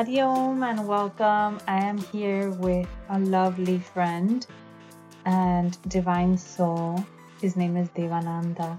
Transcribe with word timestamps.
Hari 0.00 0.20
Om 0.20 0.62
and 0.62 0.88
welcome. 0.88 1.60
I 1.68 1.84
am 1.84 1.98
here 1.98 2.48
with 2.52 2.88
a 3.10 3.18
lovely 3.18 3.78
friend 3.80 4.46
and 5.26 5.76
divine 5.88 6.38
soul. 6.38 7.04
His 7.42 7.54
name 7.54 7.76
is 7.76 7.90
Devananda. 7.90 8.78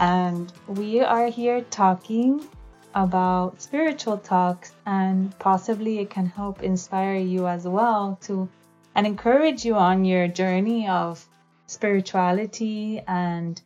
And 0.00 0.50
we 0.66 1.02
are 1.02 1.26
here 1.26 1.60
talking 1.60 2.48
about 2.94 3.60
spiritual 3.60 4.16
talks 4.16 4.72
and 4.86 5.38
possibly 5.38 5.98
it 5.98 6.08
can 6.08 6.24
help 6.24 6.62
inspire 6.62 7.18
you 7.18 7.46
as 7.46 7.68
well 7.68 8.18
to 8.22 8.48
and 8.94 9.06
encourage 9.06 9.66
you 9.66 9.74
on 9.74 10.06
your 10.06 10.28
journey 10.28 10.88
of 10.88 11.28
spirituality 11.66 13.02
and 13.06 13.60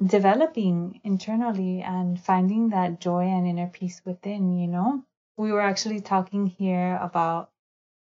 developing 0.00 1.00
internally 1.02 1.82
and 1.82 2.20
finding 2.20 2.68
that 2.68 3.00
joy 3.00 3.24
and 3.24 3.48
inner 3.48 3.66
peace 3.66 4.00
within, 4.04 4.56
you 4.60 4.68
know? 4.68 5.02
We 5.36 5.52
were 5.52 5.60
actually 5.60 6.00
talking 6.00 6.46
here 6.46 6.96
about 7.00 7.50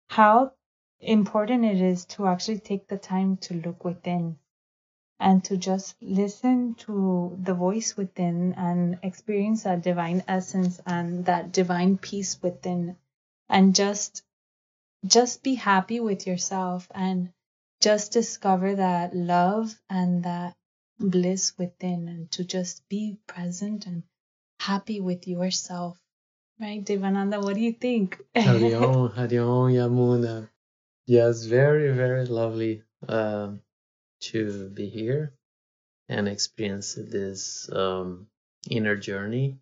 how 0.09 0.53
important 1.01 1.65
it 1.65 1.81
is 1.81 2.05
to 2.07 2.27
actually 2.27 2.61
take 2.61 2.89
the 2.89 2.99
time 2.99 3.37
to 3.39 3.55
look 3.55 3.85
within 3.85 4.39
and 5.21 5.45
to 5.45 5.57
just 5.57 5.97
listen 6.03 6.75
to 6.75 7.37
the 7.41 7.55
voice 7.55 7.97
within 7.97 8.53
and 8.55 8.99
experience 9.03 9.63
that 9.63 9.83
divine 9.83 10.23
essence 10.29 10.81
and 10.87 11.25
that 11.27 11.53
divine 11.53 11.99
peace 11.99 12.43
within 12.43 12.97
and 13.49 13.75
just 13.75 14.23
just 15.07 15.43
be 15.43 15.55
happy 15.55 16.01
with 16.01 16.27
yourself 16.27 16.89
and 16.95 17.33
just 17.81 18.13
discover 18.13 18.75
that 18.77 19.15
love 19.15 19.79
and 19.91 20.25
that 20.25 20.57
bliss 20.99 21.57
within 21.59 22.09
and 22.09 22.31
to 22.31 22.45
just 22.45 22.89
be 22.89 23.19
present 23.27 23.87
and 23.87 24.03
happy 24.61 25.01
with 25.01 25.29
yourself. 25.29 25.99
Right, 26.61 26.85
Devananda, 26.85 27.43
what 27.43 27.55
do 27.57 27.61
you 27.61 27.73
think? 27.73 28.19
Hariom, 28.35 29.15
Hariom 29.17 29.73
Yamuna. 29.73 30.49
Yes, 31.07 31.45
very, 31.45 31.93
very 31.93 32.27
lovely 32.27 32.83
um, 33.09 33.61
to 34.21 34.69
be 34.71 34.89
here 34.89 35.35
and 36.09 36.29
experience 36.29 36.95
this 36.95 37.69
um, 37.73 38.29
inner 38.71 38.97
journey 38.97 39.59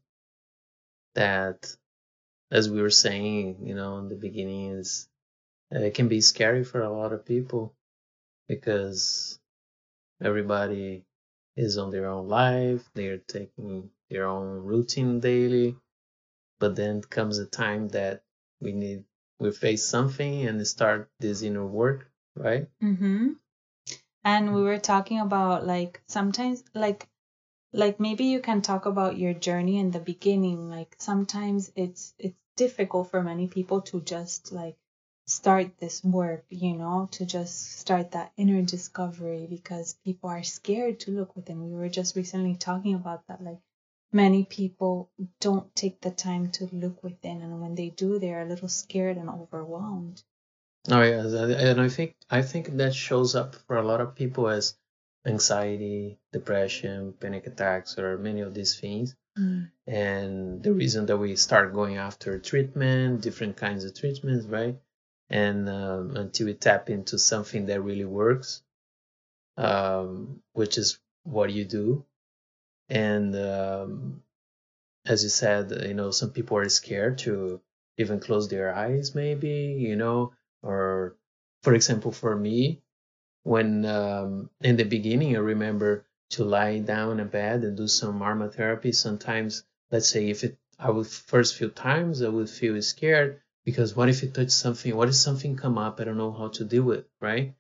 that, 1.15 1.75
as 2.51 2.71
we 2.71 2.83
were 2.83 2.91
saying, 2.91 3.59
you 3.67 3.75
know, 3.75 3.99
in 3.99 4.09
the 4.09 4.15
beginning, 4.15 4.73
is 4.73 5.09
uh, 5.75 5.79
it 5.81 5.95
can 5.95 6.09
be 6.09 6.21
scary 6.21 6.65
for 6.65 6.83
a 6.83 6.93
lot 6.93 7.13
of 7.13 7.25
people 7.25 7.75
because 8.49 9.39
everybody 10.23 11.05
is 11.57 11.79
on 11.79 11.91
their 11.91 12.09
own 12.09 12.29
life, 12.29 12.89
they're 12.95 13.19
taking 13.19 13.91
their 14.11 14.27
own 14.27 14.65
routine 14.65 15.21
daily. 15.21 15.77
But 16.63 16.77
then 16.77 17.03
comes 17.03 17.39
a 17.39 17.47
time 17.47 17.89
that 17.89 18.23
we 18.61 18.71
need 18.71 19.03
we 19.41 19.51
face 19.51 19.85
something 19.85 20.47
and 20.47 20.65
start 20.65 21.11
this 21.19 21.43
inner 21.43 21.67
work, 21.67 22.09
right? 22.37 22.69
Mm-hmm. 22.81 23.33
And 24.25 24.55
we 24.55 24.63
were 24.63 24.79
talking 24.79 25.19
about 25.19 25.67
like 25.67 26.01
sometimes 26.07 26.63
like 26.73 27.09
like 27.73 27.99
maybe 27.99 28.27
you 28.27 28.39
can 28.39 28.63
talk 28.63 28.87
about 28.87 29.19
your 29.19 29.35
journey 29.35 29.79
in 29.79 29.91
the 29.91 29.99
beginning. 29.99 30.71
Like 30.71 30.95
sometimes 31.01 31.73
it's 31.75 32.15
it's 32.17 32.39
difficult 32.57 33.11
for 33.11 33.25
many 33.25 33.49
people 33.49 33.81
to 33.91 34.01
just 34.01 34.53
like 34.53 34.77
start 35.27 35.79
this 35.79 36.05
work, 36.05 36.45
you 36.49 36.75
know, 36.75 37.09
to 37.11 37.27
just 37.27 37.81
start 37.81 38.13
that 38.13 38.31
inner 38.37 38.63
discovery 38.63 39.49
because 39.51 39.97
people 40.05 40.31
are 40.31 40.45
scared 40.45 41.01
to 41.01 41.11
look 41.11 41.35
within. 41.35 41.65
We 41.65 41.75
were 41.77 41.89
just 41.89 42.15
recently 42.15 42.55
talking 42.55 42.95
about 42.95 43.27
that. 43.27 43.43
Like 43.43 43.59
many 44.13 44.45
people 44.45 45.11
don't 45.41 45.75
take 45.75 46.01
the 46.01 46.11
time 46.11 46.51
to 46.53 46.69
look 46.73 47.03
within, 47.03 47.41
and 47.43 47.61
when 47.61 47.75
they 47.75 47.91
do, 47.91 48.19
they're 48.19 48.43
a 48.43 48.49
little 48.49 48.69
scared 48.69 49.17
and 49.17 49.29
overwhelmed. 49.29 50.23
Oh 50.91 51.03
yeah, 51.03 51.23
and 51.23 51.81
I 51.81 51.89
think 51.89 52.15
I 52.31 52.43
think 52.43 52.77
that 52.77 52.95
shows 52.95 53.35
up 53.35 53.55
for 53.67 53.77
a 53.77 53.87
lot 53.87 54.01
of 54.01 54.15
people 54.15 54.49
as 54.49 54.75
anxiety, 55.27 56.19
depression, 56.33 57.15
panic 57.21 57.47
attacks, 57.47 57.99
or 57.99 58.19
many 58.19 58.41
of 58.41 58.55
these 58.55 58.79
things. 58.79 59.15
Mm. 59.39 59.71
And 59.87 60.63
the 60.63 60.73
reason 60.73 61.07
that 61.07 61.17
we 61.17 61.37
start 61.37 61.73
going 61.73 61.97
after 61.97 62.39
treatment, 62.39 63.23
different 63.23 63.57
kinds 63.57 63.85
of 63.85 63.95
treatments, 63.95 64.47
right? 64.47 64.77
and 65.33 65.69
um, 65.69 66.15
until 66.15 66.47
we 66.47 66.55
tap 66.55 66.91
into 66.91 67.19
something 67.19 67.67
that 67.67 67.81
really 67.81 68.05
works, 68.05 68.63
um, 69.57 70.43
which 70.53 70.77
is 70.77 71.01
what 71.25 71.51
you 71.51 71.65
do. 71.65 72.05
And 72.93 73.35
um, 73.35 74.23
as 75.07 75.25
you 75.25 75.31
said, 75.31 75.73
you 75.87 75.95
know, 75.95 76.11
some 76.11 76.31
people 76.31 76.59
are 76.59 76.69
scared 76.69 77.19
to 77.25 77.61
even 77.97 78.21
close 78.21 78.49
their 78.49 78.75
eyes, 78.75 79.15
maybe, 79.15 79.77
you 79.79 79.97
know, 79.97 80.35
or 80.63 81.17
for 81.63 81.75
example, 81.75 82.13
for 82.13 82.37
me, 82.37 82.83
when 83.45 83.87
um, 83.87 84.51
in 84.61 84.77
the 84.77 84.85
beginning, 84.85 85.37
I 85.37 85.41
remember 85.41 86.05
to 86.31 86.45
lie 86.45 86.79
down 86.81 87.19
in 87.19 87.29
bed 87.29 87.65
and 87.65 87.77
do 87.77 87.89
some 87.89 88.21
aromatherapy. 88.21 88.95
Sometimes, 88.95 89.65
let's 89.91 90.09
say, 90.09 90.29
if 90.29 90.45
it, 90.45 90.59
I 90.79 90.91
would 90.91 91.07
first 91.07 91.57
few 91.57 91.71
times, 91.71 92.23
I 92.23 92.29
would 92.29 92.51
feel 92.51 92.81
scared 92.83 93.41
because 93.65 93.97
what 93.97 94.09
if 94.11 94.23
it 94.23 94.35
touch 94.35 94.51
something 94.51 94.95
what 94.97 95.09
if 95.09 95.15
something 95.15 95.57
come 95.57 95.79
up 95.79 96.01
i 96.01 96.05
don't 96.05 96.19
know 96.19 96.33
how 96.33 96.49
to 96.49 96.65
deal 96.65 96.83
with 96.83 97.05
right 97.21 97.55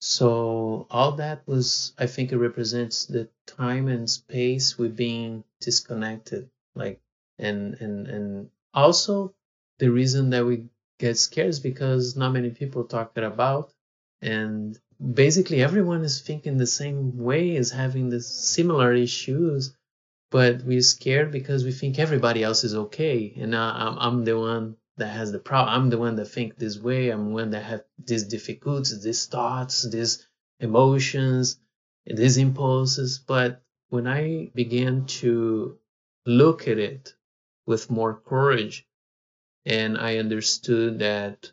so 0.00 0.86
all 0.90 1.12
that 1.12 1.42
was 1.46 1.92
i 1.98 2.06
think 2.06 2.30
it 2.30 2.38
represents 2.38 3.06
the 3.06 3.28
time 3.46 3.88
and 3.88 4.08
space 4.08 4.78
we've 4.78 4.96
been 4.96 5.42
disconnected 5.60 6.48
like 6.74 7.00
and 7.38 7.74
and 7.80 8.06
and 8.06 8.50
also 8.74 9.34
the 9.78 9.90
reason 9.90 10.30
that 10.30 10.44
we 10.44 10.64
get 10.98 11.16
scared 11.18 11.48
is 11.48 11.60
because 11.60 12.16
not 12.16 12.32
many 12.32 12.50
people 12.50 12.84
talk 12.84 13.12
it 13.16 13.24
about 13.24 13.72
and 14.22 14.78
basically 15.14 15.62
everyone 15.62 16.02
is 16.02 16.20
thinking 16.20 16.56
the 16.56 16.66
same 16.66 17.16
way 17.18 17.54
is 17.54 17.70
having 17.70 18.08
the 18.08 18.20
similar 18.20 18.92
issues 18.92 19.76
but 20.30 20.62
we're 20.62 20.82
scared 20.82 21.32
because 21.32 21.64
we 21.64 21.72
think 21.72 21.98
everybody 21.98 22.42
else 22.42 22.64
is 22.64 22.74
okay 22.74 23.32
and 23.36 23.54
I'm, 23.54 23.98
I'm 23.98 24.24
the 24.24 24.38
one 24.38 24.76
that 24.98 25.08
has 25.08 25.32
the 25.32 25.38
problem. 25.38 25.74
I'm 25.74 25.90
the 25.90 25.98
one 25.98 26.16
that 26.16 26.26
think 26.26 26.56
this 26.56 26.78
way. 26.78 27.10
I'm 27.10 27.28
the 27.28 27.34
one 27.34 27.50
that 27.50 27.64
have 27.64 27.84
these 27.98 28.24
difficulties, 28.24 29.02
these 29.02 29.26
thoughts, 29.26 29.88
these 29.88 30.26
emotions, 30.60 31.58
these 32.06 32.36
impulses. 32.36 33.18
But 33.18 33.62
when 33.88 34.06
I 34.06 34.50
began 34.54 35.06
to 35.06 35.78
look 36.26 36.68
at 36.68 36.78
it 36.78 37.14
with 37.66 37.90
more 37.90 38.14
courage, 38.14 38.86
and 39.64 39.98
I 39.98 40.18
understood 40.18 41.00
that 41.00 41.50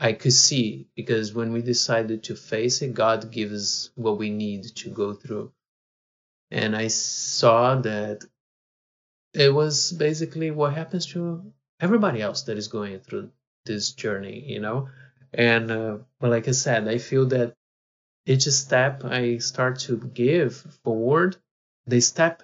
I 0.00 0.12
could 0.12 0.32
see 0.32 0.88
because 0.96 1.32
when 1.32 1.52
we 1.52 1.62
decided 1.62 2.24
to 2.24 2.34
face 2.34 2.82
it, 2.82 2.94
God 2.94 3.30
gives 3.30 3.90
what 3.94 4.18
we 4.18 4.30
need 4.30 4.64
to 4.76 4.90
go 4.90 5.14
through. 5.14 5.52
And 6.50 6.76
I 6.76 6.88
saw 6.88 7.76
that 7.76 8.24
it 9.32 9.52
was 9.52 9.92
basically 9.92 10.50
what 10.50 10.74
happens 10.74 11.06
to 11.06 11.52
everybody 11.80 12.22
else 12.22 12.42
that 12.42 12.58
is 12.58 12.68
going 12.68 13.00
through 13.00 13.30
this 13.66 13.92
journey, 13.92 14.44
you 14.46 14.60
know. 14.60 14.88
And 15.32 15.70
uh, 15.70 15.98
but 16.20 16.30
like 16.30 16.48
I 16.48 16.52
said, 16.52 16.88
I 16.88 16.98
feel 16.98 17.26
that 17.26 17.54
each 18.26 18.44
step 18.44 19.04
I 19.04 19.38
start 19.38 19.80
to 19.80 19.98
give 19.98 20.56
forward, 20.84 21.36
the 21.86 22.00
step 22.00 22.42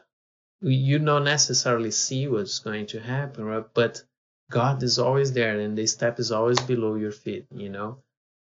you 0.60 0.99
don't 0.99 1.25
necessarily 1.25 1.90
see 1.90 2.28
what's 2.28 2.58
going 2.58 2.87
to 2.88 3.00
happen, 3.00 3.44
right? 3.44 3.64
But 3.72 4.02
God 4.50 4.82
is 4.82 4.99
always 4.99 5.32
there, 5.32 5.58
and 5.58 5.76
the 5.78 5.87
step 5.87 6.19
is 6.19 6.32
always 6.32 6.60
below 6.60 6.96
your 6.96 7.12
feet. 7.12 7.46
You 7.50 7.70
know, 7.70 7.99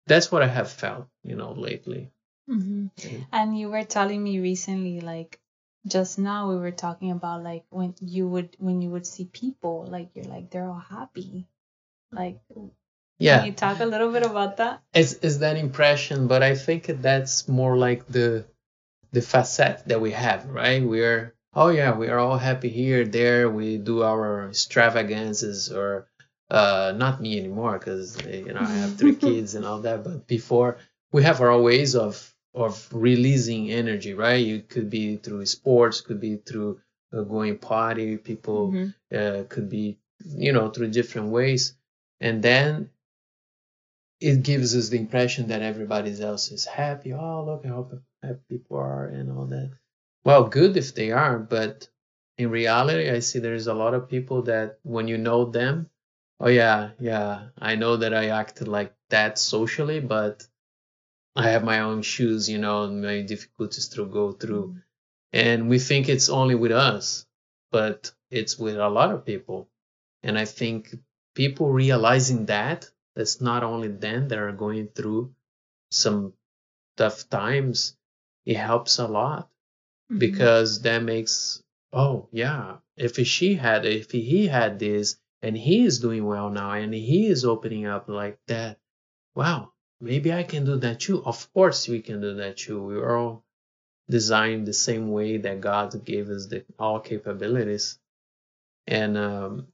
that's 0.06 0.31
what 0.31 0.44
I 0.44 0.48
have 0.48 0.72
felt, 0.72 1.07
you 1.24 1.36
know, 1.36 1.52
lately. 1.52 2.12
Mm-hmm. 2.50 3.24
And 3.31 3.60
you 3.60 3.69
were 3.69 3.84
telling 3.84 4.24
me 4.24 4.40
recently, 4.40 5.02
like 5.02 5.40
just 5.88 6.19
now 6.19 6.50
we 6.50 6.57
were 6.57 6.72
talking 6.72 7.12
about 7.12 7.44
like 7.44 7.66
when 7.69 7.95
you 8.01 8.28
would 8.28 8.56
when 8.60 8.81
you 8.81 8.89
would 8.89 9.07
see 9.07 9.25
people 9.25 9.86
like 9.89 10.10
you're 10.13 10.25
like 10.25 10.50
they're 10.50 10.68
all 10.68 10.84
happy. 10.89 11.48
Like 12.12 12.39
yeah. 13.19 13.39
can 13.39 13.48
you 13.48 13.54
talk 13.54 13.80
a 13.80 13.86
little 13.86 14.12
bit 14.12 14.24
about 14.24 14.57
that? 14.57 14.81
It's, 14.94 15.13
it's 15.13 15.38
that 15.38 15.57
impression 15.57 16.28
but 16.28 16.44
i 16.44 16.56
think 16.56 16.86
that's 17.01 17.48
more 17.48 17.78
like 17.78 18.07
the 18.07 18.45
the 19.12 19.22
facet 19.22 19.84
that 19.88 20.01
we 20.01 20.12
have 20.12 20.45
right? 20.45 20.84
We're 20.84 21.34
oh 21.54 21.69
yeah 21.69 21.95
we 21.95 22.07
are 22.10 22.19
all 22.19 22.38
happy 22.38 22.69
here 22.69 23.06
there 23.06 23.50
we 23.50 23.78
do 23.78 24.04
our 24.04 24.48
extravagances 24.48 25.72
or 25.72 26.07
uh 26.50 26.94
not 26.95 27.22
me 27.22 27.40
anymore 27.40 27.78
because 27.78 28.24
you 28.25 28.54
know 28.54 28.62
i 28.62 28.74
have 28.83 28.95
three 28.95 29.16
kids 29.28 29.56
and 29.56 29.66
all 29.66 29.81
that 29.81 30.04
but 30.04 30.28
before 30.28 30.78
we 31.12 31.24
have 31.24 31.42
our 31.42 31.60
ways 31.60 31.95
of 31.95 32.33
of 32.57 32.88
releasing 32.92 33.71
energy, 33.71 34.13
right? 34.13 34.44
You 34.45 34.62
could 34.62 34.89
be 34.89 35.18
through 35.18 35.45
sports, 35.45 36.01
could 36.01 36.19
be 36.19 36.38
through 36.38 36.80
uh, 37.13 37.21
going 37.21 37.57
party. 37.57 38.18
People 38.18 38.71
mm-hmm. 38.71 39.15
uh, 39.15 39.44
could 39.48 39.69
be, 39.69 39.98
you 40.25 40.51
know, 40.51 40.69
through 40.69 40.89
different 40.89 41.30
ways, 41.30 41.75
and 42.19 42.42
then 42.42 42.89
it 44.19 44.42
gives 44.42 44.75
us 44.75 44.89
the 44.89 44.98
impression 44.98 45.50
that 45.50 45.62
everybody 45.62 46.19
else 46.21 46.51
is 46.51 46.65
happy. 46.65 47.13
Oh, 47.13 47.45
look 47.45 47.65
how 47.65 47.88
happy 48.24 48.39
people 48.50 48.77
are, 48.77 49.06
and 49.06 49.31
all 49.31 49.45
that. 49.45 49.71
Well, 50.25 50.45
good 50.45 50.75
if 50.75 50.95
they 50.95 51.12
are, 51.12 51.38
but 51.38 51.88
in 52.38 52.50
reality, 52.50 53.09
I 53.09 53.19
see 53.19 53.39
there's 53.39 53.68
a 53.68 53.74
lot 53.74 53.94
of 53.94 54.09
people 54.09 54.42
that 54.44 54.80
when 54.83 55.07
you 55.07 55.18
know 55.18 55.45
them, 55.45 55.89
oh 56.39 56.50
yeah, 56.50 56.89
yeah, 57.00 57.50
I 57.57 57.75
know 57.75 57.98
that 57.98 58.13
I 58.13 58.30
acted 58.30 58.68
like 58.68 58.94
that 59.09 59.38
socially, 59.38 60.00
but 60.00 60.45
I 61.38 61.51
have 61.51 61.63
my 61.63 61.80
own 61.80 62.01
shoes, 62.01 62.50
you 62.50 62.57
know, 62.57 62.84
and 62.84 63.01
my 63.01 63.22
difficulties 63.22 63.88
to 63.89 64.06
go 64.06 64.34
through. 64.34 64.75
And 65.34 65.69
we 65.69 65.80
think 65.80 66.10
it's 66.10 66.30
only 66.30 66.56
with 66.56 66.74
us, 66.74 67.25
but 67.72 68.12
it's 68.31 68.60
with 68.60 68.78
a 68.78 68.89
lot 68.89 69.12
of 69.13 69.25
people. 69.25 69.69
And 70.24 70.38
I 70.38 70.45
think 70.45 70.95
people 71.36 71.72
realizing 71.72 72.48
that 72.48 72.89
that's 73.16 73.42
not 73.42 73.63
only 73.63 73.89
them 73.89 74.28
that 74.30 74.39
are 74.39 74.51
going 74.51 74.89
through 74.89 75.34
some 75.92 76.34
tough 76.98 77.30
times, 77.30 77.95
it 78.45 78.57
helps 78.57 79.00
a 79.00 79.07
lot 79.07 79.50
Mhm. 80.12 80.19
because 80.19 80.81
that 80.81 81.04
makes 81.04 81.63
oh 81.94 82.28
yeah 82.31 82.80
if 82.98 83.16
she 83.28 83.56
had 83.56 83.86
if 83.86 84.12
he 84.12 84.48
had 84.48 84.80
this 84.80 85.18
and 85.42 85.57
he 85.57 85.86
is 85.86 86.00
doing 86.00 86.25
well 86.25 86.50
now 86.50 86.72
and 86.72 86.94
he 86.94 87.28
is 87.28 87.45
opening 87.45 87.86
up 87.86 88.10
like 88.10 88.40
that 88.48 88.80
wow 89.36 89.72
maybe 90.00 90.32
i 90.34 90.44
can 90.44 90.66
do 90.66 90.76
that 90.78 91.00
too. 91.00 91.24
Of 91.26 91.52
course 91.54 91.88
we 91.88 92.02
can 92.02 92.22
do 92.22 92.36
that 92.36 92.58
too. 92.58 92.84
We 92.84 92.96
are 92.98 93.18
all 93.18 93.44
designed 94.10 94.68
the 94.68 94.74
same 94.74 95.12
way 95.12 95.38
that 95.38 95.62
god 95.62 96.06
gave 96.06 96.30
us 96.30 96.48
the 96.48 96.64
all 96.80 97.00
capabilities. 97.00 98.00
And 98.88 99.18
um, 99.18 99.68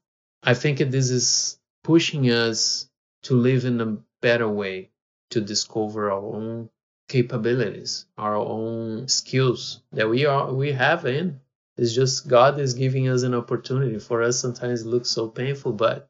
i 0.44 0.54
think 0.54 0.80
this 0.80 1.10
is 1.10 1.60
pushing 1.84 2.30
us 2.32 2.90
to 3.24 3.36
live 3.36 3.66
in 3.66 3.82
a 3.82 3.98
better 4.22 4.48
way 4.48 4.90
to 5.32 5.42
discover 5.42 6.12
our 6.12 6.22
own 6.22 6.70
capabilities 7.10 8.06
our 8.18 8.36
own 8.36 9.08
skills 9.08 9.82
that 9.92 10.10
we 10.10 10.26
are 10.26 10.54
we 10.54 10.72
have 10.72 11.06
in. 11.06 11.40
It's 11.78 11.94
just 11.94 12.28
god 12.28 12.60
is 12.60 12.76
giving 12.76 13.10
us 13.10 13.24
an 13.24 13.34
opportunity 13.34 14.00
for 14.00 14.22
us 14.24 14.40
sometimes 14.40 14.82
it 14.82 14.88
looks 14.88 15.10
so 15.10 15.28
painful 15.28 15.74
but 15.74 16.10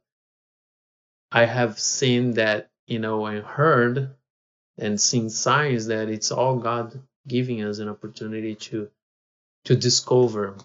i 1.31 1.45
have 1.45 1.79
seen 1.79 2.33
that 2.33 2.69
you 2.87 2.99
know 2.99 3.25
and 3.25 3.43
heard 3.45 4.15
and 4.77 4.99
seen 4.99 5.29
signs 5.29 5.87
that 5.87 6.09
it's 6.09 6.31
all 6.31 6.57
god 6.57 6.99
giving 7.27 7.63
us 7.63 7.79
an 7.79 7.89
opportunity 7.89 8.55
to 8.55 8.89
to 9.65 9.75
discover 9.75 10.55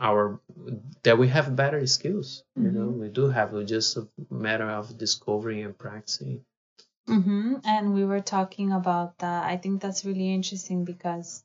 our 0.00 0.40
that 1.02 1.18
we 1.18 1.28
have 1.28 1.56
better 1.56 1.86
skills 1.86 2.44
you 2.56 2.70
know 2.70 2.88
Mhm. 2.88 2.98
we 3.00 3.08
do 3.08 3.28
have 3.28 3.54
it's 3.54 3.70
just 3.70 3.96
a 3.96 4.08
matter 4.30 4.70
of 4.70 4.98
discovering 4.98 5.64
and 5.64 5.78
practicing 5.78 6.44
Mm-hmm. 7.08 7.56
And 7.64 7.94
we 7.94 8.04
were 8.04 8.20
talking 8.20 8.72
about 8.72 9.18
that. 9.18 9.44
I 9.44 9.56
think 9.56 9.80
that's 9.80 10.04
really 10.04 10.32
interesting 10.32 10.84
because 10.84 11.42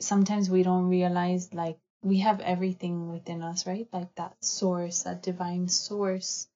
sometimes 0.00 0.50
we 0.50 0.62
don't 0.62 0.88
realize 0.88 1.54
like 1.54 1.78
we 2.02 2.18
have 2.18 2.40
everything 2.40 3.10
within 3.10 3.42
us, 3.42 3.66
right? 3.66 3.88
Like 3.92 4.14
that 4.16 4.36
source, 4.44 5.02
that 5.04 5.22
divine 5.22 5.68
source, 5.68 6.48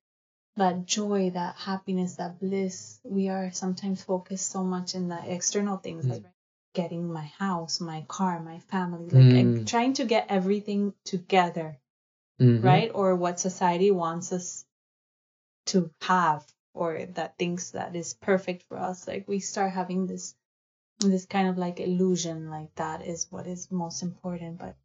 that 0.57 0.85
joy, 0.87 1.31
that 1.31 1.57
happiness, 1.57 2.17
that 2.17 2.39
bliss. 2.39 3.01
We 3.05 3.29
are 3.29 3.51
sometimes 3.53 4.05
focused 4.05 4.51
so 4.51 4.63
much 4.63 4.95
in 4.95 5.09
the 5.09 5.19
external 5.33 5.77
things, 5.79 6.07
like 6.07 6.25
getting 6.75 7.13
my 7.13 7.25
house, 7.39 7.81
my 7.81 8.03
car, 8.09 8.41
my 8.41 8.59
family, 8.59 9.11
like 9.11 9.47
Mm. 9.47 9.67
trying 9.67 9.93
to 9.95 10.05
get 10.05 10.27
everything 10.31 10.95
together 11.05 11.79
Mhm. 12.41 12.63
right? 12.65 12.91
Or 12.95 13.15
what 13.15 13.39
society 13.41 13.91
wants 13.91 14.33
us 14.33 14.65
to 15.67 15.91
have, 16.03 16.45
or 16.75 17.07
that 17.15 17.37
thinks 17.39 17.71
that 17.71 17.95
is 17.95 18.15
perfect 18.15 18.63
for 18.65 18.77
us. 18.79 19.07
Like 19.07 19.29
we 19.29 19.39
start 19.39 19.73
having 19.73 20.07
this 20.07 20.35
this 21.01 21.27
kind 21.27 21.49
of 21.49 21.59
like 21.59 21.81
illusion, 21.81 22.49
like 22.51 22.75
that 22.77 23.05
is 23.07 23.27
what 23.31 23.47
is 23.47 23.71
most 23.71 24.03
important, 24.03 24.59
but 24.59 24.77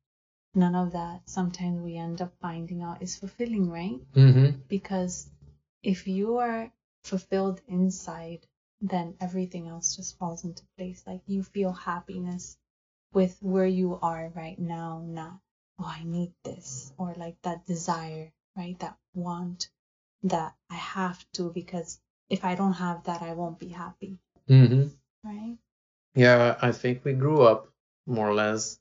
none 0.55 0.75
of 0.75 0.91
that 0.93 1.21
sometimes 1.29 1.79
we 1.81 1.95
end 1.97 2.21
up 2.21 2.33
finding 2.41 2.81
out 2.81 3.01
is 3.01 3.15
fulfilling, 3.15 3.69
right? 3.69 3.99
Mhm. 4.13 4.55
Because 4.67 5.29
if 5.83 6.07
you 6.07 6.37
are 6.37 6.71
fulfilled 7.03 7.61
inside, 7.67 8.45
then 8.81 9.15
everything 9.19 9.67
else 9.67 9.95
just 9.95 10.17
falls 10.17 10.43
into 10.43 10.63
place. 10.77 11.03
Like 11.07 11.21
you 11.27 11.43
feel 11.43 11.71
happiness 11.71 12.57
with 13.13 13.37
where 13.41 13.65
you 13.65 13.97
are 14.01 14.31
right 14.35 14.59
now, 14.59 15.01
not, 15.05 15.39
oh, 15.79 15.85
I 15.85 16.03
need 16.03 16.33
this, 16.43 16.93
or 16.97 17.13
like 17.15 17.41
that 17.43 17.65
desire, 17.65 18.31
right? 18.55 18.77
That 18.79 18.97
want 19.15 19.69
that 20.23 20.55
I 20.69 20.75
have 20.75 21.23
to, 21.33 21.51
because 21.51 21.99
if 22.29 22.43
I 22.43 22.55
don't 22.55 22.73
have 22.73 23.03
that, 23.05 23.21
I 23.21 23.33
won't 23.33 23.59
be 23.59 23.69
happy, 23.69 24.17
Mm-hmm. 24.49 24.87
right? 25.23 25.57
Yeah, 26.15 26.57
I 26.61 26.71
think 26.71 27.05
we 27.05 27.13
grew 27.13 27.41
up 27.43 27.69
more 28.05 28.27
or 28.29 28.33
less 28.33 28.79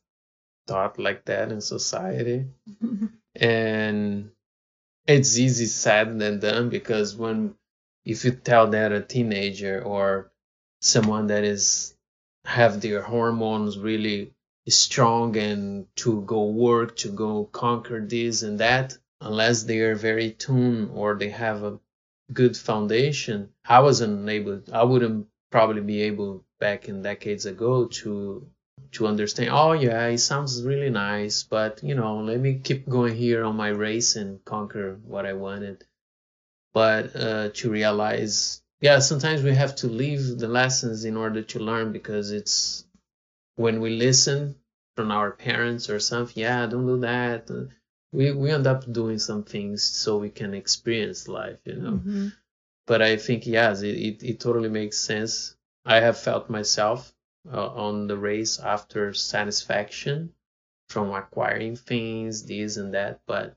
taught 0.67 0.99
like 0.99 1.25
that 1.25 1.51
in 1.51 1.61
society. 1.61 2.45
And 3.35 4.31
it's 5.07 5.37
easy 5.37 5.65
said 5.65 6.19
than 6.19 6.39
done 6.39 6.69
because 6.69 7.15
when 7.15 7.55
if 8.05 8.25
you 8.25 8.31
tell 8.31 8.67
that 8.67 8.91
a 8.91 9.01
teenager 9.01 9.81
or 9.81 10.31
someone 10.81 11.27
that 11.27 11.43
is 11.43 11.95
have 12.45 12.79
their 12.81 13.01
hormones 13.01 13.77
really 13.77 14.33
strong 14.69 15.35
and 15.37 15.87
to 15.95 16.21
go 16.21 16.45
work, 16.45 16.95
to 16.97 17.09
go 17.09 17.45
conquer 17.45 17.99
this 18.05 18.43
and 18.43 18.59
that, 18.59 18.97
unless 19.21 19.63
they 19.63 19.79
are 19.79 19.95
very 19.95 20.31
tuned 20.31 20.91
or 20.93 21.15
they 21.15 21.29
have 21.29 21.63
a 21.63 21.79
good 22.33 22.55
foundation, 22.55 23.49
I 23.65 23.79
wasn't 23.79 24.27
able 24.29 24.61
I 24.71 24.83
wouldn't 24.83 25.27
probably 25.51 25.81
be 25.81 26.01
able 26.03 26.43
back 26.59 26.89
in 26.89 27.01
decades 27.01 27.45
ago 27.45 27.85
to 27.85 28.47
to 28.91 29.07
understand 29.07 29.49
oh 29.51 29.73
yeah 29.73 30.07
it 30.07 30.17
sounds 30.19 30.63
really 30.63 30.89
nice 30.89 31.43
but 31.43 31.83
you 31.83 31.95
know 31.95 32.19
let 32.19 32.39
me 32.39 32.55
keep 32.55 32.87
going 32.89 33.15
here 33.15 33.43
on 33.43 33.55
my 33.55 33.69
race 33.69 34.15
and 34.15 34.43
conquer 34.45 34.95
what 35.05 35.25
i 35.25 35.33
wanted 35.33 35.83
but 36.73 37.15
uh, 37.15 37.49
to 37.53 37.69
realize 37.69 38.61
yeah 38.81 38.99
sometimes 38.99 39.41
we 39.43 39.53
have 39.53 39.75
to 39.75 39.87
leave 39.87 40.37
the 40.39 40.47
lessons 40.47 41.05
in 41.05 41.17
order 41.17 41.41
to 41.41 41.59
learn 41.59 41.91
because 41.91 42.31
it's 42.31 42.85
when 43.55 43.81
we 43.81 43.89
listen 43.95 44.55
from 44.95 45.11
our 45.11 45.31
parents 45.31 45.89
or 45.89 45.99
something 45.99 46.41
yeah 46.43 46.65
don't 46.65 46.85
do 46.85 46.99
that 46.99 47.49
uh, 47.51 47.65
we, 48.11 48.31
we 48.31 48.51
end 48.51 48.67
up 48.67 48.91
doing 48.91 49.19
some 49.19 49.43
things 49.43 49.83
so 49.83 50.17
we 50.17 50.29
can 50.29 50.53
experience 50.53 51.27
life 51.27 51.59
you 51.65 51.75
know 51.75 52.01
Mhm. 52.05 52.33
but 52.87 53.01
I 53.01 53.17
think 53.17 53.45
yes, 53.45 53.81
it, 53.81 53.95
it, 53.97 54.23
it 54.23 54.39
totally 54.39 54.69
makes 54.69 54.97
sense. 54.97 55.55
I 55.85 55.99
have 55.99 56.17
felt 56.19 56.49
myself 56.49 57.13
uh, 57.51 57.67
on 57.69 58.07
the 58.07 58.17
race 58.17 58.59
after 58.59 59.13
satisfaction 59.13 60.33
from 60.89 61.11
acquiring 61.11 61.75
things, 61.75 62.45
this 62.45 62.77
and 62.77 62.93
that, 62.93 63.19
but 63.25 63.55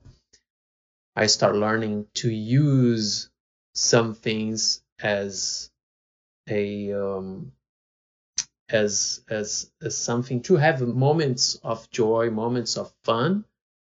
I 1.15 1.27
start 1.27 1.55
learning 1.55 2.07
to 2.15 2.29
use 2.29 3.29
some 3.73 4.15
things 4.15 4.81
as 4.99 5.69
a 6.49 6.91
um, 6.93 7.51
as 8.69 9.21
as 9.29 9.71
as 9.81 9.97
something 9.97 10.41
to 10.43 10.55
have 10.55 10.81
moments 10.81 11.55
of 11.55 11.89
joy, 11.89 12.29
moments 12.29 12.77
of 12.77 12.93
fun, 13.03 13.45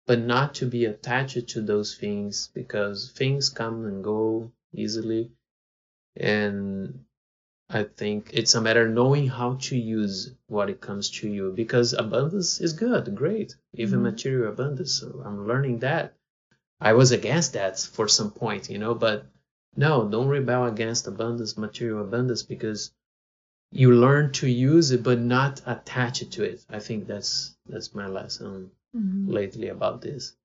but 0.06 0.18
not 0.18 0.54
to 0.56 0.66
be 0.66 0.84
attached 0.84 1.48
to 1.48 1.60
those 1.60 1.96
things 1.96 2.48
because 2.54 3.10
things 3.12 3.48
come 3.48 3.86
and 3.86 4.02
go 4.02 4.50
easily. 4.72 5.30
And 6.16 7.04
I 7.74 7.84
think 7.84 8.30
it's 8.34 8.54
a 8.54 8.60
matter 8.60 8.86
of 8.86 8.92
knowing 8.92 9.28
how 9.28 9.54
to 9.54 9.76
use 9.76 10.34
what 10.48 10.68
it 10.68 10.82
comes 10.82 11.08
to 11.18 11.28
you 11.28 11.52
because 11.52 11.94
abundance 11.94 12.60
is 12.60 12.74
good, 12.74 13.14
great, 13.14 13.56
even 13.72 14.00
Mhm. 14.00 14.02
material 14.02 14.52
abundance. 14.52 14.92
So 14.92 15.22
I'm 15.24 15.46
learning 15.46 15.78
that. 15.78 16.14
I 16.80 16.92
was 16.92 17.12
against 17.12 17.54
that 17.54 17.78
for 17.78 18.08
some 18.08 18.30
point, 18.30 18.68
you 18.68 18.78
know, 18.78 18.94
but 18.94 19.24
no, 19.74 20.06
don't 20.06 20.28
rebel 20.28 20.66
against 20.66 21.06
abundance, 21.06 21.56
material 21.56 22.02
abundance, 22.02 22.42
because 22.42 22.92
you 23.70 23.94
learn 23.94 24.32
to 24.32 24.46
use 24.46 24.90
it 24.90 25.02
but 25.02 25.18
not 25.18 25.62
attach 25.64 26.20
it 26.20 26.32
to 26.32 26.44
it. 26.44 26.62
I 26.68 26.78
think 26.78 27.06
that's 27.06 27.56
that's 27.66 27.94
my 27.94 28.06
lesson 28.06 28.70
Mhm. 28.94 29.32
lately 29.32 29.68
about 29.68 30.02
this. 30.02 30.36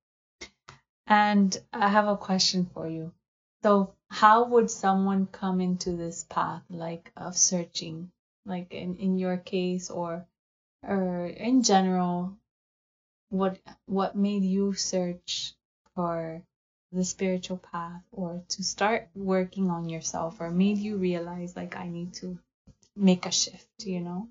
And 1.06 1.60
I 1.72 1.88
have 1.88 2.08
a 2.08 2.16
question 2.16 2.64
for 2.72 2.88
you. 2.88 3.12
So, 3.62 3.94
how 4.08 4.44
would 4.44 4.70
someone 4.70 5.26
come 5.26 5.60
into 5.60 5.92
this 5.92 6.24
path, 6.24 6.62
like 6.70 7.12
of 7.16 7.36
searching, 7.36 8.10
like 8.46 8.72
in, 8.72 8.96
in 8.96 9.18
your 9.18 9.36
case, 9.36 9.90
or 9.90 10.26
or 10.82 11.26
in 11.26 11.62
general, 11.62 12.36
what 13.30 13.58
what 13.86 14.16
made 14.16 14.44
you 14.44 14.74
search 14.74 15.54
for 15.94 16.42
the 16.92 17.04
spiritual 17.04 17.58
path, 17.58 18.02
or 18.12 18.42
to 18.48 18.62
start 18.62 19.08
working 19.14 19.70
on 19.70 19.88
yourself, 19.88 20.40
or 20.40 20.50
made 20.50 20.78
you 20.78 20.96
realize 20.96 21.56
like 21.56 21.76
I 21.76 21.88
need 21.88 22.14
to 22.14 22.38
make 22.96 23.26
a 23.26 23.32
shift, 23.32 23.68
you 23.84 24.00
know? 24.00 24.28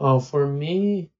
Oh, 0.00 0.20
for 0.20 0.46
me, 0.46 1.10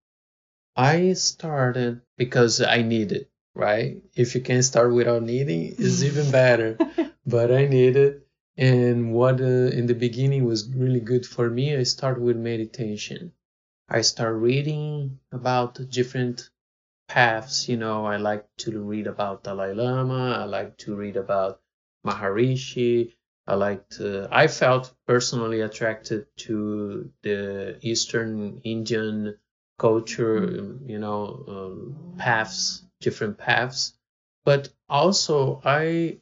I 0.76 1.14
started 1.14 2.02
because 2.16 2.60
I 2.62 2.82
needed, 2.82 3.28
right? 3.54 4.02
If 4.14 4.34
you 4.34 4.40
can 4.40 4.62
start 4.62 4.92
without 4.92 5.22
needing, 5.22 5.74
it's 5.78 6.02
even 6.02 6.30
better. 6.30 6.78
But 7.28 7.52
I 7.52 7.66
needed, 7.66 8.22
and 8.56 9.12
what 9.12 9.40
uh, 9.40 9.70
in 9.78 9.86
the 9.86 9.94
beginning 9.94 10.46
was 10.46 10.68
really 10.74 11.00
good 11.00 11.26
for 11.26 11.50
me, 11.50 11.76
I 11.76 11.84
start 11.84 12.20
with 12.20 12.36
meditation. 12.36 13.32
I 13.88 14.00
start 14.02 14.36
reading 14.36 15.20
about 15.32 15.90
different 15.90 16.50
paths. 17.08 17.68
You 17.68 17.76
know, 17.76 18.06
I 18.06 18.16
like 18.16 18.46
to 18.58 18.82
read 18.82 19.06
about 19.06 19.44
Dalai 19.44 19.74
Lama. 19.74 20.38
I 20.40 20.44
like 20.44 20.78
to 20.78 20.96
read 20.96 21.16
about 21.16 21.60
Maharishi. 22.06 23.14
I 23.46 23.54
liked. 23.56 24.00
Uh, 24.00 24.28
I 24.30 24.46
felt 24.48 24.94
personally 25.06 25.60
attracted 25.60 26.26
to 26.48 27.12
the 27.22 27.78
Eastern 27.82 28.60
Indian 28.64 29.38
culture. 29.78 30.78
You 30.86 30.98
know, 30.98 31.44
um, 31.48 32.14
paths, 32.18 32.84
different 33.00 33.38
paths. 33.38 33.94
But 34.44 34.70
also, 34.88 35.60
I 35.64 36.20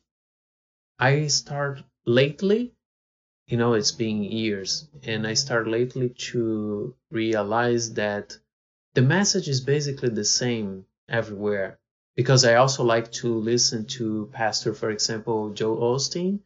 I 0.98 1.26
start 1.26 1.82
lately. 2.06 2.72
You 3.48 3.58
know, 3.58 3.74
it's 3.74 3.92
been 3.92 4.22
years, 4.22 4.88
and 5.02 5.26
I 5.26 5.34
start 5.34 5.68
lately 5.68 6.08
to 6.30 6.96
realize 7.10 7.94
that 7.94 8.38
the 8.94 9.02
message 9.02 9.48
is 9.48 9.60
basically 9.60 10.08
the 10.08 10.24
same 10.24 10.86
everywhere 11.08 11.78
because 12.16 12.44
I 12.44 12.54
also 12.54 12.82
like 12.82 13.12
to 13.12 13.28
listen 13.38 13.84
to 13.98 14.30
Pastor, 14.32 14.72
for 14.72 14.90
example, 14.90 15.50
Joel 15.50 15.94
Osteen. 15.94 16.40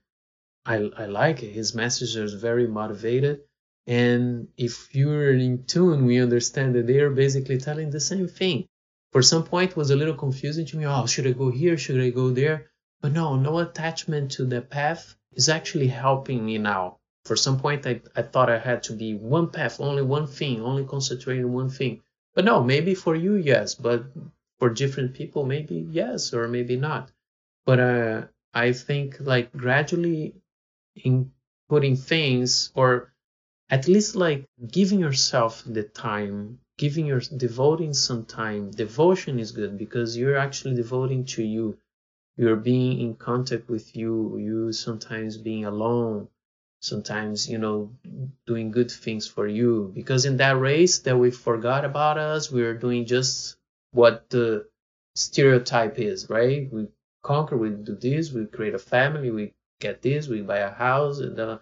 I, 0.66 0.90
I 0.96 1.06
like 1.06 1.42
it. 1.42 1.52
His 1.52 1.74
message 1.74 2.16
is 2.16 2.34
very 2.34 2.66
motivated. 2.66 3.42
And 3.86 4.48
if 4.56 4.94
you're 4.94 5.32
in 5.32 5.64
tune, 5.64 6.04
we 6.06 6.20
understand 6.20 6.74
that 6.74 6.86
they 6.86 6.98
are 6.98 7.10
basically 7.10 7.58
telling 7.58 7.90
the 7.90 8.00
same 8.00 8.28
thing. 8.28 8.66
For 9.12 9.22
some 9.22 9.44
point, 9.44 9.70
it 9.70 9.76
was 9.76 9.90
a 9.90 9.96
little 9.96 10.14
confusing 10.14 10.66
to 10.66 10.76
me. 10.76 10.86
Oh, 10.86 11.06
should 11.06 11.26
I 11.26 11.32
go 11.32 11.50
here? 11.50 11.78
Should 11.78 12.00
I 12.00 12.10
go 12.10 12.30
there? 12.30 12.70
But 13.00 13.12
no, 13.12 13.36
no 13.36 13.58
attachment 13.58 14.32
to 14.32 14.44
the 14.44 14.60
path 14.60 15.14
is 15.32 15.48
actually 15.48 15.88
helping 15.88 16.44
me 16.44 16.58
now. 16.58 16.98
For 17.24 17.36
some 17.36 17.58
point, 17.60 17.86
I, 17.86 18.00
I 18.16 18.22
thought 18.22 18.50
I 18.50 18.58
had 18.58 18.82
to 18.84 18.92
be 18.94 19.14
one 19.14 19.48
path, 19.50 19.80
only 19.80 20.02
one 20.02 20.26
thing, 20.26 20.60
only 20.62 20.84
concentrating 20.84 21.44
on 21.44 21.52
one 21.52 21.70
thing. 21.70 22.02
But 22.34 22.44
no, 22.44 22.62
maybe 22.62 22.94
for 22.94 23.14
you, 23.14 23.34
yes. 23.34 23.74
But 23.74 24.04
for 24.60 24.68
different 24.68 25.14
people 25.14 25.44
maybe 25.44 25.76
yes 25.90 26.32
or 26.34 26.46
maybe 26.46 26.76
not 26.76 27.10
but 27.64 27.80
uh, 27.80 28.22
i 28.54 28.72
think 28.72 29.16
like 29.20 29.50
gradually 29.56 30.34
in 30.94 31.32
putting 31.68 31.96
things 31.96 32.70
or 32.74 33.12
at 33.70 33.88
least 33.88 34.14
like 34.14 34.44
giving 34.70 35.00
yourself 35.00 35.62
the 35.66 35.82
time 35.82 36.58
giving 36.76 37.06
your 37.06 37.20
devoting 37.46 37.94
some 37.94 38.24
time 38.24 38.70
devotion 38.70 39.38
is 39.40 39.52
good 39.52 39.78
because 39.78 40.16
you're 40.16 40.36
actually 40.36 40.74
devoting 40.74 41.24
to 41.24 41.42
you 41.42 41.76
you're 42.40 42.56
being 42.56 43.00
in 43.00 43.14
contact 43.14 43.68
with 43.68 43.96
you 43.96 44.38
you 44.38 44.72
sometimes 44.72 45.36
being 45.36 45.64
alone 45.66 46.28
sometimes 46.80 47.48
you 47.48 47.58
know 47.58 47.90
doing 48.46 48.70
good 48.70 48.90
things 48.90 49.26
for 49.26 49.46
you 49.46 49.92
because 49.94 50.24
in 50.24 50.36
that 50.38 50.58
race 50.58 51.00
that 51.00 51.18
we 51.18 51.30
forgot 51.30 51.84
about 51.84 52.18
us 52.18 52.50
we're 52.50 52.74
doing 52.86 53.04
just 53.06 53.56
what 53.92 54.28
the 54.30 54.66
stereotype 55.14 55.98
is, 55.98 56.30
right? 56.30 56.72
We 56.72 56.88
conquer, 57.22 57.56
we 57.56 57.70
do 57.70 57.94
this, 57.96 58.32
we 58.32 58.46
create 58.46 58.74
a 58.74 58.78
family, 58.78 59.30
we 59.30 59.54
get 59.80 60.02
this, 60.02 60.28
we 60.28 60.42
buy 60.42 60.58
a 60.58 60.70
house, 60.70 61.20
and 61.20 61.38
uh, 61.38 61.58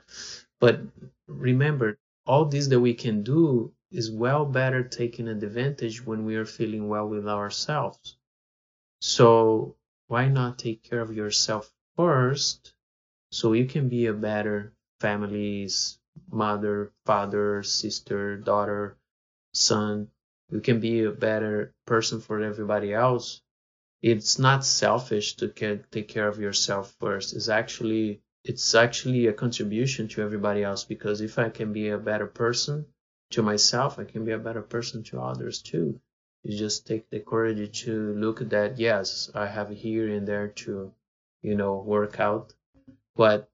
but 0.61 0.80
remember, 1.26 1.99
all 2.26 2.44
this 2.44 2.68
that 2.68 2.80
we 2.80 2.94
can 2.94 3.23
do 3.23 3.73
is 3.90 4.11
well 4.11 4.44
better 4.44 4.85
taking 4.85 5.28
advantage 5.28 6.04
when 6.04 6.25
we 6.25 6.37
are 6.37 6.44
feeling 6.44 6.88
well 6.88 7.08
with 7.08 7.26
ourselves. 7.28 8.16
So 9.00 9.76
why 10.09 10.29
not 10.29 10.59
take 10.59 10.83
care 10.83 11.00
of 11.00 11.15
yourself 11.15 11.73
first 11.97 12.75
so 13.31 13.53
you 13.53 13.67
can 13.67 13.88
be 13.88 14.07
a 14.07 14.12
better 14.12 14.73
family's 15.00 15.99
mother, 16.31 16.93
father, 17.07 17.62
sister, 17.62 18.37
daughter, 18.37 18.97
son, 19.55 20.09
you 20.50 20.61
can 20.61 20.81
be 20.81 21.05
a 21.05 21.11
better 21.11 21.73
person 21.87 22.21
for 22.21 22.43
everybody 22.43 22.93
else. 22.93 23.41
It's 24.03 24.38
not 24.38 24.65
selfish 24.65 25.37
to 25.37 25.49
take 25.49 26.09
care 26.09 26.29
of 26.29 26.38
yourself 26.41 26.95
first. 26.99 27.35
It's 27.35 27.49
actually 27.49 28.23
it's 28.45 28.75
actually 28.75 29.27
a 29.27 29.33
contribution 29.33 30.09
to 30.09 30.23
everybody 30.23 30.62
else 30.62 30.85
because 30.85 31.21
if 31.21 31.38
i 31.38 31.49
can 31.49 31.73
be 31.73 31.88
a 31.91 31.99
better 31.99 32.27
person 32.27 32.87
to 33.31 33.43
myself 33.43 33.99
i 33.99 34.05
can 34.05 34.25
be 34.25 34.33
a 34.33 34.38
better 34.38 34.62
person 34.62 35.03
to 35.03 35.21
others 35.21 35.61
too 35.61 36.00
you 36.42 36.57
just 36.57 36.87
take 36.87 37.09
the 37.11 37.21
courage 37.21 37.83
to 37.85 38.14
look 38.14 38.40
at 38.40 38.50
that 38.50 38.78
yes 38.78 39.30
i 39.35 39.47
have 39.47 39.71
here 39.71 40.09
and 40.09 40.26
there 40.26 40.49
to 40.49 40.92
you 41.42 41.54
know 41.54 41.76
work 41.76 42.21
out 42.21 42.54
but 43.16 43.50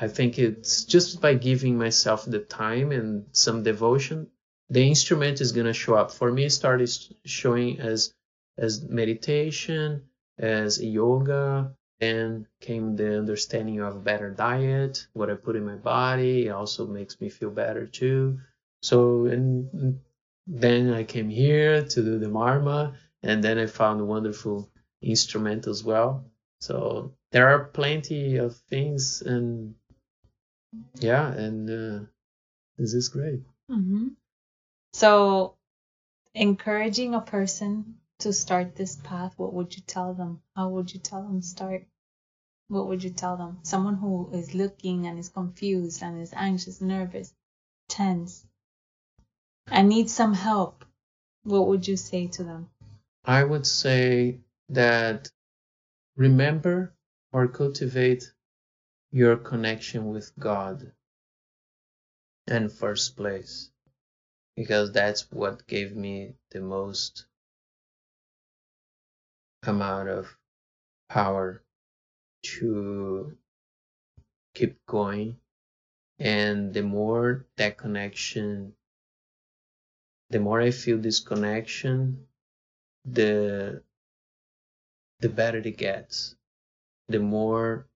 i 0.00 0.08
think 0.08 0.38
it's 0.38 0.84
just 0.84 1.20
by 1.20 1.34
giving 1.34 1.78
myself 1.78 2.24
the 2.24 2.40
time 2.40 2.92
and 2.92 3.26
some 3.32 3.62
devotion 3.62 4.28
the 4.70 4.86
instrument 4.86 5.40
is 5.40 5.52
going 5.52 5.66
to 5.66 5.72
show 5.72 5.94
up. 5.94 6.10
For 6.10 6.32
me, 6.32 6.46
it 6.46 6.50
started 6.50 6.90
showing 7.24 7.80
as 7.80 8.12
as 8.58 8.82
meditation, 8.82 10.02
as 10.38 10.82
yoga, 10.82 11.74
then 12.00 12.46
came 12.60 12.96
the 12.96 13.18
understanding 13.18 13.80
of 13.80 13.96
a 13.96 14.00
better 14.00 14.30
diet, 14.30 15.06
what 15.12 15.30
I 15.30 15.34
put 15.34 15.56
in 15.56 15.66
my 15.66 15.74
body. 15.74 16.46
It 16.46 16.50
also 16.50 16.86
makes 16.86 17.20
me 17.20 17.28
feel 17.28 17.50
better 17.50 17.86
too. 17.86 18.40
So 18.82 19.26
and 19.26 20.00
then 20.46 20.92
I 20.92 21.04
came 21.04 21.28
here 21.28 21.84
to 21.84 22.02
do 22.02 22.18
the 22.18 22.26
Marma, 22.26 22.94
and 23.22 23.42
then 23.42 23.58
I 23.58 23.66
found 23.66 24.00
a 24.00 24.04
wonderful 24.04 24.70
instrument 25.02 25.66
as 25.66 25.82
well. 25.82 26.24
So 26.60 27.14
there 27.32 27.48
are 27.48 27.64
plenty 27.64 28.36
of 28.36 28.56
things, 28.56 29.22
and 29.22 29.74
yeah, 30.94 31.32
and 31.32 31.68
uh, 31.68 32.06
this 32.78 32.94
is 32.94 33.08
great. 33.08 33.40
Mm-hmm. 33.70 34.08
So, 34.92 35.56
encouraging 36.34 37.14
a 37.14 37.20
person 37.20 37.96
to 38.20 38.32
start 38.32 38.76
this 38.76 38.96
path, 38.96 39.34
what 39.36 39.52
would 39.52 39.76
you 39.76 39.82
tell 39.86 40.14
them? 40.14 40.40
How 40.54 40.68
would 40.70 40.92
you 40.92 41.00
tell 41.00 41.22
them 41.22 41.42
start? 41.42 41.84
What 42.68 42.88
would 42.88 43.04
you 43.04 43.10
tell 43.10 43.36
them? 43.36 43.58
Someone 43.62 43.96
who 43.96 44.30
is 44.32 44.54
looking 44.54 45.06
and 45.06 45.18
is 45.18 45.28
confused 45.28 46.02
and 46.02 46.20
is 46.20 46.32
anxious, 46.34 46.80
nervous, 46.80 47.34
tense, 47.88 48.46
and 49.68 49.88
need 49.88 50.10
some 50.10 50.34
help. 50.34 50.84
What 51.44 51.66
would 51.68 51.86
you 51.86 51.96
say 51.96 52.26
to 52.28 52.44
them? 52.44 52.70
I 53.24 53.44
would 53.44 53.66
say 53.66 54.40
that 54.68 55.30
remember 56.16 56.94
or 57.32 57.48
cultivate 57.48 58.32
your 59.10 59.36
connection 59.36 60.08
with 60.08 60.32
God 60.38 60.92
in 62.46 62.68
first 62.68 63.16
place 63.16 63.70
because 64.56 64.92
that's 64.92 65.30
what 65.30 65.66
gave 65.66 65.94
me 65.94 66.34
the 66.50 66.60
most 66.60 67.26
amount 69.64 70.08
of 70.08 70.36
power 71.08 71.62
to 72.42 73.36
keep 74.54 74.78
going 74.86 75.36
and 76.18 76.72
the 76.72 76.82
more 76.82 77.44
that 77.56 77.76
connection 77.76 78.72
the 80.30 80.40
more 80.40 80.60
i 80.60 80.70
feel 80.70 80.98
this 80.98 81.20
connection 81.20 82.26
the 83.04 83.82
the 85.20 85.28
better 85.28 85.58
it 85.58 85.76
gets. 85.76 86.36
The 87.08 87.20
more 87.20 87.86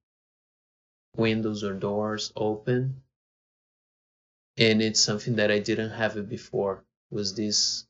windows 1.17 1.65
or 1.65 1.75
doors 1.75 2.33
open. 2.37 3.03
And 4.57 4.83
it's 4.83 5.01
something 5.01 5.37
that 5.37 5.51
I 5.51 5.59
didn't 5.59 5.91
have 5.91 6.17
it 6.17 6.29
before 6.29 6.85
was 7.11 7.35
this 7.35 7.87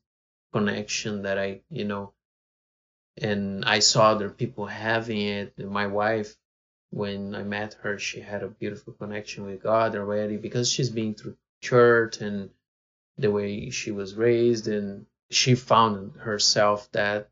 connection 0.53 1.21
that 1.23 1.37
I 1.37 1.61
you 1.69 1.85
know 1.85 2.13
and 3.17 3.63
I 3.65 3.79
saw 3.79 4.11
other 4.11 4.29
people 4.29 4.65
having 4.65 5.21
it. 5.21 5.57
My 5.59 5.87
wife 5.87 6.35
when 6.89 7.35
I 7.35 7.43
met 7.43 7.75
her 7.81 7.97
she 7.99 8.19
had 8.21 8.43
a 8.43 8.47
beautiful 8.47 8.93
connection 8.93 9.45
with 9.45 9.63
God 9.63 9.95
already 9.95 10.37
because 10.37 10.71
she's 10.71 10.89
been 10.89 11.13
through 11.13 11.37
church 11.61 12.19
and 12.21 12.49
the 13.17 13.31
way 13.31 13.69
she 13.69 13.91
was 13.91 14.15
raised 14.15 14.67
and 14.67 15.05
she 15.29 15.55
found 15.55 16.13
herself 16.17 16.91
that 16.91 17.29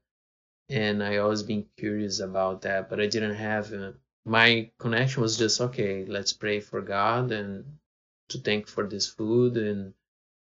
and 0.70 1.04
I 1.04 1.18
always 1.18 1.44
been 1.44 1.66
curious 1.78 2.20
about 2.20 2.62
that 2.64 2.90
but 2.90 3.00
I 3.00 3.08
didn't 3.08 3.36
have 3.36 3.74
uh, 3.74 3.92
my 4.26 4.70
connection 4.80 5.22
was 5.22 5.38
just 5.38 5.62
okay 5.62 6.06
let's 6.06 6.34
pray 6.34 6.60
for 6.60 6.82
God 6.82 7.32
and 7.32 7.66
to 8.30 8.38
thank 8.38 8.68
for 8.68 8.86
this 8.88 9.08
food 9.08 9.58
and 9.58 9.94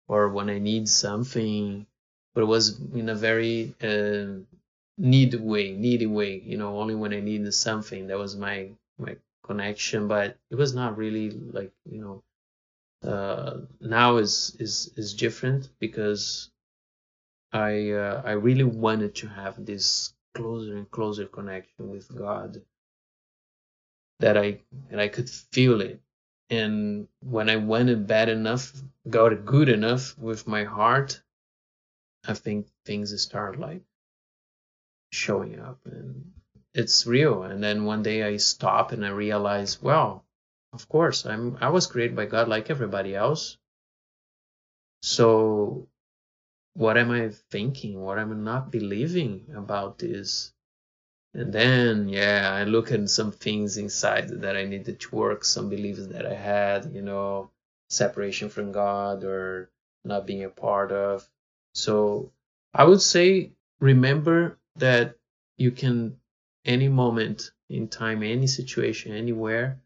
or 0.09 0.29
when 0.29 0.51
I 0.51 0.59
need 0.59 0.89
something, 0.89 1.87
but 2.35 2.43
it 2.43 2.47
was 2.47 2.81
in 2.95 3.09
a 3.09 3.15
very 3.15 3.75
uh, 3.83 4.43
need 4.97 5.35
way, 5.35 5.73
needy 5.73 6.07
way. 6.07 6.41
You 6.45 6.57
know, 6.57 6.79
only 6.79 6.95
when 6.95 7.13
I 7.13 7.21
needed 7.21 7.53
something 7.55 8.09
that 8.09 8.19
was 8.19 8.37
my 8.37 8.71
my 8.99 9.17
connection, 9.45 10.09
but 10.09 10.37
it 10.51 10.57
was 10.57 10.75
not 10.75 10.97
really 10.97 11.31
like 11.31 11.73
you 11.91 12.01
know. 12.01 12.23
Uh, 13.03 13.61
now 13.81 14.17
is 14.17 14.57
is 14.59 14.93
is 14.97 15.15
different 15.15 15.69
because 15.79 16.51
I 17.53 17.91
uh, 17.93 18.23
I 18.25 18.33
really 18.33 18.65
wanted 18.65 19.15
to 19.17 19.29
have 19.29 19.65
this 19.65 20.15
closer 20.35 20.77
and 20.77 20.91
closer 20.91 21.27
connection 21.27 21.91
with 21.91 22.15
God 22.17 22.63
that 24.21 24.37
I 24.37 24.61
and 24.91 25.01
I 25.01 25.09
could 25.09 25.31
feel 25.31 25.81
it 25.81 26.01
and 26.51 27.09
when 27.21 27.51
I 27.51 27.57
went 27.57 27.91
it 27.91 28.07
bad 28.07 28.29
enough, 28.29 28.73
got 29.09 29.45
good 29.45 29.69
enough 29.69 30.17
with 30.19 30.47
my 30.47 30.65
heart, 30.65 31.21
I 32.27 32.35
think 32.35 32.69
things 32.87 33.21
start 33.21 33.59
like 33.59 33.83
showing 35.13 35.61
up 35.61 35.81
and 35.85 36.33
it's 36.75 37.07
real. 37.07 37.43
And 37.43 37.63
then 37.63 37.85
one 37.85 38.03
day 38.03 38.23
I 38.23 38.39
stop 38.39 38.93
and 38.93 39.05
I 39.05 39.11
realize, 39.11 39.83
well, 39.83 40.25
of 40.73 40.89
course, 40.89 41.27
I'm 41.27 41.57
I 41.61 41.71
was 41.71 41.87
created 41.87 42.17
by 42.17 42.27
God 42.27 42.49
like 42.49 42.71
everybody 42.71 43.15
else. 43.15 43.57
So 45.03 45.89
what 46.75 46.97
am 46.97 47.11
I 47.11 47.31
thinking? 47.51 48.01
What 48.01 48.19
am 48.19 48.33
I 48.33 48.37
not 48.37 48.71
believing 48.71 49.47
about 49.57 49.99
this? 49.99 50.53
And 51.35 51.53
then, 51.53 52.09
yeah, 52.09 52.51
I 52.53 52.65
look 52.65 52.91
at 52.93 53.11
some 53.11 53.33
things 53.33 53.77
inside 53.77 54.29
that 54.29 54.57
I 54.57 54.65
needed 54.65 55.01
to 55.01 55.17
work, 55.17 55.45
some 55.45 55.69
beliefs 55.69 56.07
that 56.07 56.27
I 56.27 56.35
had, 56.35 56.93
you 56.95 57.03
know, 57.03 57.51
separation 57.91 58.49
from 58.49 58.73
God 58.73 59.25
or 59.25 59.71
not 60.05 60.27
being 60.27 60.45
a 60.45 60.49
part 60.49 60.93
of. 60.93 61.29
So 61.75 62.33
I 62.73 62.85
would 62.85 63.03
say 63.03 63.53
remember 63.81 64.59
that 64.77 65.17
you 65.57 65.71
can, 65.71 66.17
any 66.65 66.89
moment 66.89 67.51
in 67.69 67.89
time, 67.89 68.23
any 68.23 68.47
situation, 68.47 69.13
anywhere, 69.13 69.81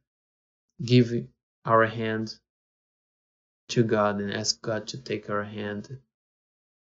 give 0.84 1.26
our 1.64 1.86
hand 1.86 2.34
to 3.68 3.82
God 3.82 4.20
and 4.20 4.32
ask 4.32 4.60
God 4.60 4.88
to 4.88 4.98
take 4.98 5.30
our 5.30 5.44
hand 5.44 5.98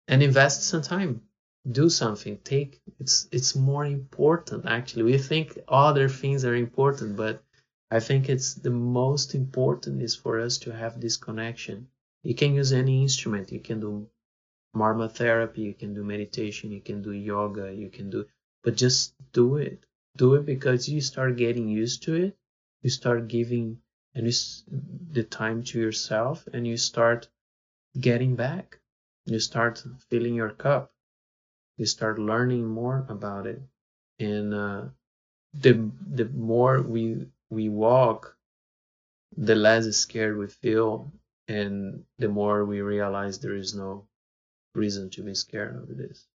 and 0.08 0.22
invest 0.22 0.62
some 0.64 0.82
time. 0.82 1.22
Do 1.70 1.90
something. 1.90 2.38
Take 2.44 2.80
it's 3.00 3.26
it's 3.32 3.56
more 3.56 3.84
important 3.84 4.66
actually. 4.66 5.02
We 5.02 5.18
think 5.18 5.58
other 5.66 6.08
things 6.08 6.44
are 6.44 6.54
important, 6.54 7.16
but 7.16 7.42
I 7.90 7.98
think 8.00 8.28
it's 8.28 8.54
the 8.54 8.70
most 8.70 9.34
important 9.34 10.02
is 10.02 10.14
for 10.14 10.40
us 10.40 10.58
to 10.58 10.72
have 10.72 11.00
this 11.00 11.16
connection. 11.16 11.88
You 12.22 12.34
can 12.34 12.54
use 12.54 12.72
any 12.72 13.02
instrument. 13.02 13.50
You 13.50 13.60
can 13.60 13.80
do 13.80 14.08
marma 14.76 15.10
therapy, 15.10 15.62
you 15.62 15.74
can 15.74 15.94
do 15.94 16.04
meditation, 16.04 16.70
you 16.70 16.80
can 16.80 17.02
do 17.02 17.12
yoga, 17.12 17.72
you 17.74 17.88
can 17.88 18.10
do 18.10 18.26
but 18.62 18.76
just 18.76 19.14
do 19.32 19.56
it. 19.56 19.84
Do 20.16 20.34
it 20.34 20.44
because 20.44 20.88
you 20.88 21.00
start 21.00 21.36
getting 21.36 21.68
used 21.68 22.02
to 22.04 22.14
it. 22.14 22.36
You 22.82 22.90
start 22.90 23.28
giving 23.28 23.78
and 24.16 24.26
you, 24.26 24.32
the 25.12 25.23
time 25.23 25.62
to 25.62 25.78
yourself 25.78 26.49
and 26.52 26.66
you 26.66 26.76
start 26.76 27.28
getting 28.00 28.35
back. 28.35 28.80
You 29.26 29.38
start 29.38 29.85
filling 30.08 30.35
your 30.35 30.50
cup. 30.50 30.92
You 31.76 31.87
start 31.87 32.18
learning 32.18 32.64
more 32.66 33.06
about 33.08 33.46
it. 33.46 33.61
And 34.18 34.54
uh, 34.54 34.82
the 35.54 35.90
the 36.11 36.25
more 36.25 36.80
we 36.80 37.26
we 37.50 37.68
walk, 37.68 38.37
the 39.37 39.54
less 39.54 39.94
scared 39.96 40.38
we 40.38 40.46
feel, 40.46 41.12
and 41.49 42.04
the 42.18 42.28
more 42.28 42.64
we 42.64 42.80
realize 42.80 43.38
there 43.38 43.54
is 43.54 43.75
no 43.75 44.08
reason 44.75 45.11
to 45.11 45.23
be 45.23 45.35
scared 45.35 45.76
of 45.76 45.96
this. 45.96 46.26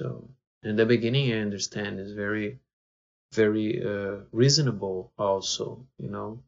So 0.00 0.28
in 0.62 0.76
the 0.76 0.86
beginning, 0.86 1.32
I 1.32 1.40
understand 1.40 1.98
is 1.98 2.12
very, 2.12 2.60
very 3.32 3.82
uh, 3.84 4.18
reasonable. 4.32 5.12
Also, 5.18 5.86
you 5.98 6.10
know, 6.10 6.42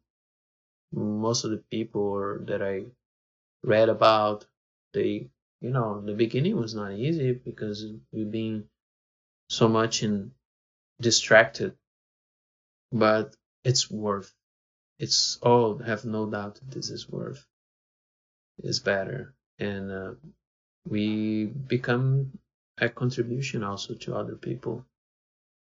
most 0.91 1.43
of 1.45 1.51
the 1.51 1.63
people 1.71 2.39
that 2.45 2.61
I 2.61 2.85
read 3.63 3.89
about, 3.89 4.45
they, 4.93 5.29
you 5.61 5.69
know, 5.69 6.01
the 6.01 6.13
beginning 6.13 6.57
was 6.57 6.75
not 6.75 6.93
easy 6.93 7.33
because 7.33 7.85
we've 8.11 8.31
been 8.31 8.65
so 9.49 9.67
much 9.67 10.03
in 10.03 10.31
distracted, 11.01 11.75
but 12.91 13.35
it's 13.63 13.89
worth. 13.89 14.33
It's 14.99 15.37
all 15.41 15.77
have 15.79 16.05
no 16.05 16.29
doubt 16.29 16.59
this 16.67 16.89
is 16.89 17.09
worth. 17.09 17.45
Is 18.63 18.79
better, 18.79 19.33
and 19.59 19.91
uh, 19.91 20.13
we 20.87 21.45
become 21.45 22.37
a 22.77 22.89
contribution 22.89 23.63
also 23.63 23.95
to 23.95 24.15
other 24.15 24.35
people. 24.35 24.85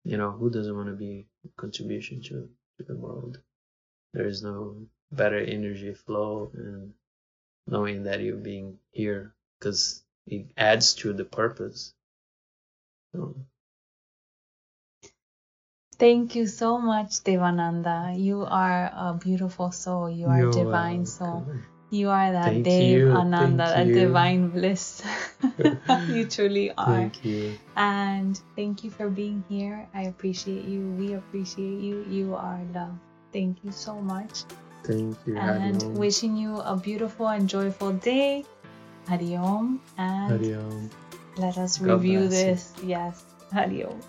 You 0.05 0.17
know, 0.17 0.33
who 0.33 0.51
doesn't 0.51 0.75
want 0.77 0.89
to 0.89 0.97
be 0.97 1.27
a 1.45 1.61
contribution 1.61 2.23
to, 2.23 2.49
to 2.79 2.85
the 2.85 2.97
world? 2.97 3.41
There 4.15 4.27
is 4.27 4.43
no 4.43 4.87
better 5.13 5.39
energy 5.39 5.95
flow 5.95 6.51
and 6.55 6.93
knowing 7.67 8.05
that 8.05 8.21
you're 8.21 8.37
being 8.37 8.79
here 8.91 9.35
because 9.59 10.03
it 10.27 10.47
adds 10.57 10.95
to 10.95 11.13
the 11.13 11.25
purpose. 11.25 11.95
So. 13.13 13.35
Thank 15.99 16.37
you 16.37 16.47
so 16.47 16.79
much, 16.79 17.25
Devananda. 17.25 18.15
You 18.19 18.47
are 18.47 18.91
a 18.95 19.19
beautiful 19.19 19.73
soul. 19.73 20.09
You 20.09 20.29
are 20.29 20.51
divine 20.51 21.07
soul. 21.07 21.43
welcome. 21.43 21.65
You 21.91 22.11
are 22.11 22.33
that 22.33 22.45
Thank 22.45 22.65
Dev 22.67 22.83
you, 22.83 23.11
Ananda, 23.11 23.65
thank 23.65 23.77
that 23.77 23.87
you. 23.87 23.95
divine 23.95 24.49
bliss. 24.51 25.03
you 26.09 26.27
truly 26.27 26.71
are. 26.77 26.85
Thank 26.85 27.25
you. 27.25 27.59
And 27.77 28.39
thank 28.55 28.85
you 28.85 28.91
for 28.91 29.09
being 29.09 29.43
here. 29.49 29.89
I 29.95 30.03
appreciate 30.03 30.67
you. 30.67 30.81
We 30.99 31.15
appreciate 31.15 31.81
you. 31.81 32.05
You 32.09 32.35
are 32.35 32.61
love. 32.75 32.95
Thank 33.33 33.65
you 33.65 33.73
so 33.73 34.01
much. 34.01 34.45
Thank 34.85 35.17
you. 35.27 35.37
And 35.37 35.77
Hariom. 35.81 35.93
wishing 35.95 36.37
you 36.37 36.59
a 36.61 36.77
beautiful 36.77 37.29
and 37.29 37.49
joyful 37.49 37.93
day. 37.93 38.45
Hariom. 39.09 39.79
And 39.99 40.41
Hariom. 40.41 40.91
let 41.37 41.59
us 41.59 41.79
God 41.79 42.01
review 42.01 42.29
bless 42.29 42.45
you. 42.45 42.45
this. 42.45 42.73
Yes. 42.83 43.25
Hariom. 43.53 44.03